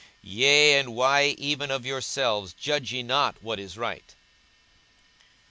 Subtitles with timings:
[0.25, 4.15] 42:012:057 Yea, and why even of yourselves judge ye not what is right?